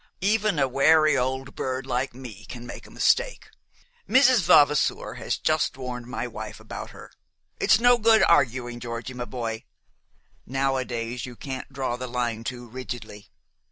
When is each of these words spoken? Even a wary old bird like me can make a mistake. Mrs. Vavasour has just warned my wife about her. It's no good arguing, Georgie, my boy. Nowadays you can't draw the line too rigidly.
Even 0.21 0.57
a 0.57 0.67
wary 0.67 1.15
old 1.15 1.55
bird 1.55 1.85
like 1.85 2.15
me 2.15 2.43
can 2.45 2.65
make 2.65 2.87
a 2.87 2.89
mistake. 2.89 3.49
Mrs. 4.09 4.41
Vavasour 4.45 5.13
has 5.19 5.37
just 5.37 5.77
warned 5.77 6.07
my 6.07 6.25
wife 6.25 6.59
about 6.59 6.89
her. 6.89 7.11
It's 7.59 7.79
no 7.79 7.99
good 7.99 8.23
arguing, 8.23 8.79
Georgie, 8.79 9.13
my 9.13 9.25
boy. 9.25 9.63
Nowadays 10.43 11.27
you 11.27 11.35
can't 11.35 11.71
draw 11.71 11.97
the 11.97 12.07
line 12.07 12.43
too 12.43 12.67
rigidly. 12.67 13.29